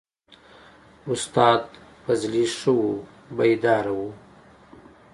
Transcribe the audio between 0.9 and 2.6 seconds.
استاد فضلي